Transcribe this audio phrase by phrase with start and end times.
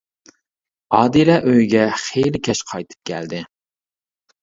[0.99, 3.47] ئادىلە ئۆيگە خېلى كەچ قايتىپ كەلدى.